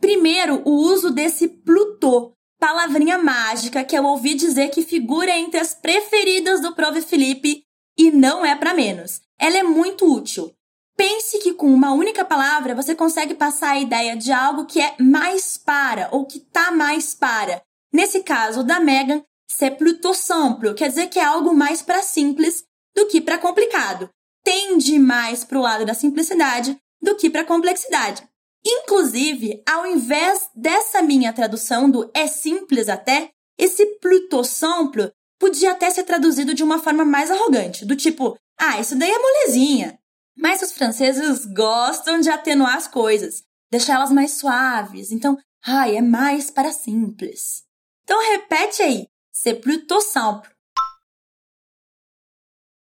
Primeiro, 0.00 0.62
o 0.64 0.70
uso 0.70 1.10
desse 1.10 1.48
Plutô, 1.48 2.32
palavrinha 2.58 3.16
mágica 3.18 3.84
que 3.84 3.96
eu 3.96 4.04
ouvi 4.04 4.34
dizer 4.34 4.68
que 4.68 4.82
figura 4.82 5.30
entre 5.30 5.60
as 5.60 5.74
preferidas 5.74 6.60
do 6.60 6.74
Prof. 6.74 7.00
Felipe 7.02 7.62
e 7.96 8.10
não 8.10 8.44
é 8.44 8.54
para 8.54 8.74
menos. 8.74 9.20
Ela 9.38 9.58
é 9.58 9.62
muito 9.62 10.04
útil. 10.10 10.52
Pense 10.96 11.38
que 11.38 11.54
com 11.54 11.72
uma 11.72 11.92
única 11.92 12.24
palavra 12.24 12.74
você 12.74 12.94
consegue 12.94 13.34
passar 13.34 13.70
a 13.70 13.78
ideia 13.78 14.16
de 14.16 14.32
algo 14.32 14.66
que 14.66 14.80
é 14.80 14.94
mais 14.98 15.56
para 15.56 16.08
ou 16.12 16.26
que 16.26 16.40
tá 16.40 16.70
mais 16.70 17.14
para. 17.14 17.62
Nesse 17.92 18.22
caso 18.22 18.62
da 18.62 18.78
Megan, 18.78 19.22
c'est 19.50 19.76
plutôt 19.76 20.14
simple, 20.14 20.74
quer 20.74 20.88
dizer 20.88 21.08
que 21.08 21.18
é 21.18 21.24
algo 21.24 21.52
mais 21.52 21.82
para 21.82 22.02
simples 22.02 22.64
do 22.94 23.06
que 23.06 23.20
para 23.20 23.38
complicado. 23.38 24.08
Tende 24.44 24.98
mais 24.98 25.44
para 25.44 25.58
o 25.58 25.62
lado 25.62 25.84
da 25.84 25.94
simplicidade 25.94 26.76
do 27.02 27.16
que 27.16 27.28
para 27.28 27.44
complexidade. 27.44 28.22
Inclusive, 28.64 29.62
ao 29.68 29.86
invés 29.86 30.48
dessa 30.54 31.02
minha 31.02 31.32
tradução 31.32 31.90
do 31.90 32.10
é 32.14 32.26
simples 32.26 32.88
até, 32.88 33.30
esse 33.58 33.84
plutôt 33.98 34.44
simple 34.44 35.10
podia 35.38 35.72
até 35.72 35.90
ser 35.90 36.04
traduzido 36.04 36.54
de 36.54 36.62
uma 36.62 36.78
forma 36.78 37.04
mais 37.04 37.30
arrogante, 37.30 37.84
do 37.86 37.96
tipo, 37.96 38.36
ah, 38.58 38.78
isso 38.78 38.94
daí 38.96 39.10
é 39.10 39.18
molezinha. 39.18 39.98
Mas 40.36 40.62
os 40.62 40.72
franceses 40.72 41.46
gostam 41.46 42.20
de 42.20 42.30
atenuar 42.30 42.76
as 42.76 42.86
coisas, 42.86 43.42
deixar 43.70 43.94
elas 43.94 44.12
mais 44.12 44.32
suaves, 44.32 45.10
então, 45.10 45.36
ai, 45.64 45.96
é 45.96 46.02
mais 46.02 46.50
para 46.50 46.72
simples. 46.72 47.64
Então 48.10 48.28
repete 48.32 48.82
aí. 48.82 49.06
C'est 49.30 49.60
plutôt 49.60 50.00
simple. 50.00 50.50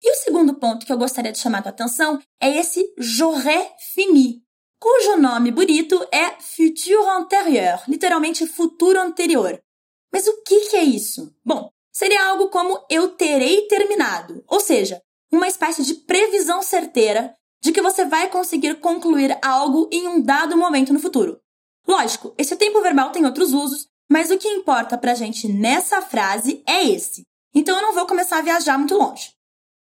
E 0.03 0.11
o 0.11 0.15
segundo 0.15 0.55
ponto 0.55 0.87
que 0.87 0.91
eu 0.91 0.97
gostaria 0.97 1.31
de 1.31 1.37
chamar 1.37 1.63
a 1.67 1.69
atenção 1.69 2.19
é 2.41 2.57
esse 2.57 2.91
j'aurais 2.97 3.71
fini, 3.93 4.43
cujo 4.79 5.19
nome 5.19 5.51
bonito 5.51 6.03
é 6.11 6.41
futur 6.41 7.07
antérieur, 7.07 7.83
literalmente 7.87 8.47
futuro 8.47 8.99
anterior. 8.99 9.63
Mas 10.11 10.27
o 10.27 10.43
que, 10.43 10.71
que 10.71 10.77
é 10.77 10.85
isso? 10.85 11.31
Bom, 11.45 11.69
seria 11.93 12.25
algo 12.31 12.49
como 12.49 12.83
eu 12.89 13.09
terei 13.09 13.69
terminado, 13.69 14.43
ou 14.49 14.59
seja, 14.59 15.03
uma 15.31 15.49
espécie 15.49 15.85
de 15.85 15.97
previsão 15.97 16.63
certeira 16.63 17.37
de 17.63 17.73
que 17.73 17.83
você 17.83 18.07
vai 18.07 18.31
conseguir 18.31 18.81
concluir 18.81 19.39
algo 19.43 19.87
em 19.93 20.09
um 20.09 20.23
dado 20.23 20.57
momento 20.57 20.95
no 20.95 20.99
futuro. 20.99 21.39
Lógico, 21.87 22.35
esse 22.39 22.57
tempo 22.57 22.81
verbal 22.81 23.13
tem 23.13 23.27
outros 23.27 23.53
usos, 23.53 23.90
mas 24.11 24.31
o 24.31 24.39
que 24.39 24.49
importa 24.49 24.99
pra 24.99 25.15
gente 25.15 25.47
nessa 25.47 26.03
frase 26.03 26.63
é 26.67 26.85
esse. 26.85 27.23
Então 27.55 27.77
eu 27.77 27.83
não 27.83 27.95
vou 27.95 28.07
começar 28.07 28.39
a 28.39 28.43
viajar 28.43 28.77
muito 28.77 28.97
longe. 28.97 29.31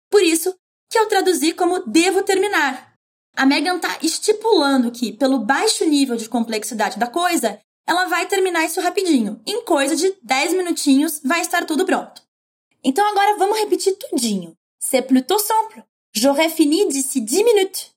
Por 0.09 0.21
isso 0.21 0.53
que 0.89 0.99
eu 0.99 1.07
traduzi 1.07 1.53
como 1.53 1.79
devo 1.87 2.23
terminar. 2.23 2.93
A 3.35 3.45
Megan 3.45 3.79
tá 3.79 3.97
estipulando 4.01 4.91
que, 4.91 5.13
pelo 5.13 5.39
baixo 5.39 5.85
nível 5.85 6.15
de 6.15 6.27
complexidade 6.27 6.97
da 6.97 7.07
coisa, 7.07 7.59
ela 7.85 8.05
vai 8.05 8.25
terminar 8.25 8.65
isso 8.65 8.81
rapidinho. 8.81 9.39
Em 9.45 9.63
coisa 9.63 9.95
de 9.95 10.13
10 10.23 10.53
minutinhos 10.53 11.21
vai 11.23 11.41
estar 11.41 11.65
tudo 11.65 11.85
pronto. 11.85 12.21
Então 12.83 13.07
agora 13.07 13.37
vamos 13.37 13.57
repetir 13.59 13.95
tudinho. 13.97 14.53
C'est 14.79 15.07
plutôt 15.07 15.39
simple. 15.39 15.83
J'aurais 16.13 16.53
fini 16.53 16.87
d'ici 16.87 17.19
10 17.21 17.43
minutes. 17.43 17.96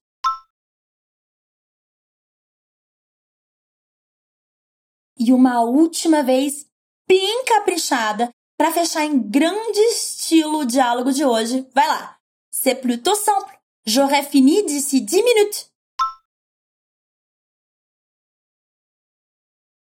E 5.21 5.35
uma 5.35 5.61
última 5.61 6.23
vez, 6.23 6.67
bem 7.07 7.45
caprichada, 7.45 8.31
para 8.57 8.73
fechar 8.73 9.05
em 9.05 9.21
grande 9.21 9.79
estilo 9.79 10.61
o 10.61 10.65
diálogo 10.65 11.13
de 11.13 11.27
hoje. 11.27 11.69
Vai 11.75 11.87
lá. 11.87 12.17
C'est 12.51 12.81
plutôt 12.81 13.15
simple. 13.15 13.55
J'aurai 13.85 14.23
fini 14.23 14.63
d'ici 14.65 15.03
10 15.03 15.23
minutes. 15.23 15.71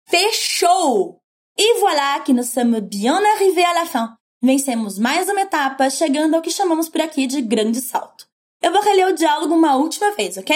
Fechou! 0.07 1.19
E 1.57 1.79
voilà 1.79 2.21
que 2.21 2.31
nous 2.31 2.49
sommes 2.49 2.79
bien 2.79 3.21
arrivés 3.35 3.65
à 3.65 3.73
la 3.73 3.85
fin. 3.85 4.17
Vencemos 4.41 4.97
mais 4.97 5.27
uma 5.27 5.41
etapa, 5.41 5.89
chegando 5.89 6.35
ao 6.35 6.41
que 6.41 6.49
chamamos 6.49 6.87
por 6.87 7.01
aqui 7.01 7.27
de 7.27 7.41
grande 7.41 7.81
salto. 7.81 8.25
Eu 8.61 8.71
vou 8.71 8.81
reler 8.81 9.07
o 9.07 9.15
diálogo 9.15 9.53
uma 9.53 9.75
última 9.75 10.11
vez, 10.11 10.37
ok? 10.37 10.55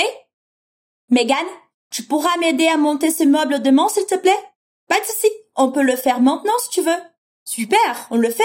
Megan, 1.09 1.47
tu 1.89 2.03
pourras 2.03 2.37
m'aider 2.37 2.69
à 2.69 2.77
monter 2.77 3.11
ce 3.11 3.25
meuble 3.25 3.59
demain, 3.59 3.89
s'il 3.89 4.05
te 4.05 4.17
plaît? 4.17 4.48
Pas 4.89 4.99
de 4.99 5.05
souci, 5.05 5.29
on 5.55 5.71
peut 5.71 5.83
le 5.83 5.95
faire 5.95 6.19
maintenant 6.19 6.57
si 6.57 6.69
tu 6.71 6.81
veux. 6.81 7.01
Super, 7.45 8.07
on 8.09 8.17
le 8.17 8.31
fait. 8.31 8.43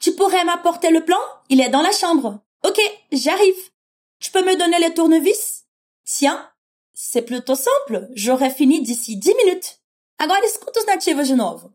Tu 0.00 0.12
pourrais 0.14 0.44
m'apporter 0.44 0.90
le 0.90 1.04
plan? 1.04 1.18
Il 1.50 1.60
est 1.60 1.68
dans 1.68 1.82
la 1.82 1.92
chambre. 1.92 2.40
Ok, 2.66 2.80
j'arrive. 3.12 3.70
Tu 4.20 4.30
peux 4.30 4.42
me 4.42 4.56
donner 4.56 4.78
les 4.80 4.94
tournevis? 4.94 5.66
Tiens, 6.06 6.48
c'est 6.94 7.22
plutôt 7.22 7.54
simple. 7.54 8.08
J'aurai 8.14 8.48
fini 8.48 8.80
d'ici 8.80 9.18
10 9.18 9.34
minutes. 9.44 9.80
Agora 10.18 10.40
escuta 10.44 10.80
os 10.80 10.86
nativos 10.86 11.28
de 11.28 11.34
novo. 11.34 11.72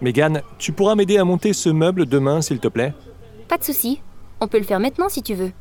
Megan, 0.00 0.42
tu 0.58 0.72
pourras 0.72 0.96
m'aider 0.96 1.18
à 1.18 1.24
monter 1.24 1.52
ce 1.52 1.68
meuble 1.68 2.06
demain, 2.06 2.42
s'il 2.42 2.58
te 2.58 2.68
plaît? 2.68 2.94
Pas 3.48 3.58
de 3.58 3.64
souci. 3.64 4.02
On 4.40 4.48
peut 4.48 4.58
le 4.58 4.64
faire 4.64 4.80
maintenant 4.80 5.08
si 5.08 5.22
tu 5.22 5.34
veux. 5.34 5.52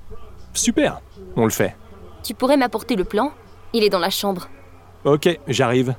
Super, 0.56 1.02
on 1.36 1.46
le 1.46 1.52
fait. 1.52 1.76
Tu 2.24 2.34
pourrais 2.34 2.58
m'apporter 2.58 2.96
le 2.96 3.04
plan? 3.04 3.32
Il 3.74 3.84
est 3.84 3.90
dans 3.90 4.00
la 4.00 4.10
chambre. 4.10 4.50
Ok, 5.06 5.40
j'arrive. 5.48 5.96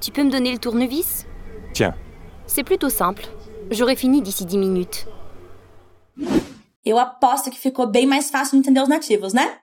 Tu 0.00 0.10
peux 0.10 0.22
me 0.24 0.30
donner 0.30 0.52
le 0.52 0.58
tournevis 0.58 1.26
Tiens, 1.72 1.94
C'est 2.46 2.64
plutôt 2.64 2.90
simple. 2.90 3.24
J'aurai 3.70 3.96
fini 3.96 4.20
d'ici 4.20 4.44
10 4.44 4.58
minutes. 4.58 5.06
Eu 6.84 6.98
aposto 6.98 7.50
que 7.50 7.56
ficou 7.56 7.86
bem 7.86 8.06
mais 8.06 8.30
fácil 8.30 8.52
de 8.52 8.58
entender 8.58 8.82
os 8.82 8.88
nativos, 8.88 9.32
né? 9.32 9.58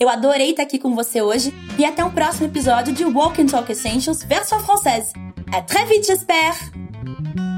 Eu 0.00 0.08
adorei 0.08 0.50
estar 0.50 0.62
aqui 0.64 0.78
com 0.78 0.94
você 0.96 1.20
hoje 1.20 1.52
e 1.78 1.84
até 1.84 2.02
um 2.04 2.10
próximo 2.10 2.46
episódio 2.46 2.92
de 2.92 3.04
Walk 3.04 3.40
and 3.40 3.46
Talk 3.46 3.70
Essentials 3.70 4.24
versão 4.24 4.58
française. 4.58 5.12
À 5.54 5.60
très 5.60 5.84
vite, 5.86 6.06
j'espère! 6.06 7.51